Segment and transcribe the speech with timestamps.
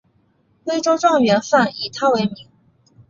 [0.65, 2.49] 徽州状元饭以他为名。